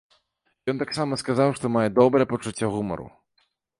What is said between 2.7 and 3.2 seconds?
гумару.